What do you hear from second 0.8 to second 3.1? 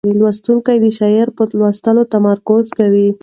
د شعر په لوستلو تمرکز کوي.